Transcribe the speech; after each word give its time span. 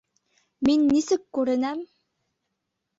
Мин 0.69 0.89
нисек 0.95 1.29
күренәм? 1.39 1.87